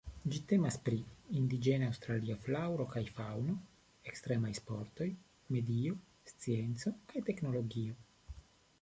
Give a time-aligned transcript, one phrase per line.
[0.33, 0.95] Ĝi temas pri
[1.41, 3.59] indiĝena aŭstralia flaŭro kaj faŭno,
[4.15, 5.09] ekstremaj sportoj,
[5.57, 5.97] medio,
[6.33, 8.05] scienco kaj teknologio.